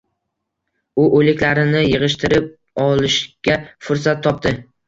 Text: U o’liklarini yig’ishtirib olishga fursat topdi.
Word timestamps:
U 1.03 1.05
o’liklarini 1.19 1.83
yig’ishtirib 1.89 2.49
olishga 2.87 3.63
fursat 3.89 4.29
topdi. 4.29 4.59